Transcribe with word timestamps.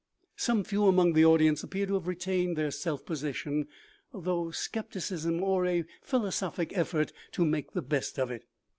Some 0.35 0.63
few 0.63 0.87
among 0.87 1.13
the 1.13 1.25
audience 1.25 1.61
appeared 1.61 1.89
to 1.89 1.93
have 1.93 2.07
retained 2.07 2.57
their 2.57 2.71
self 2.71 3.05
possession, 3.05 3.67
through 4.11 4.53
scepticism 4.53 5.43
or 5.43 5.67
a 5.67 5.85
philosophic 6.01 6.75
effort 6.75 7.13
to 7.33 7.45
make 7.45 7.73
the 7.73 7.83
best 7.83 8.17
of 8.17 8.31
it. 8.31 8.43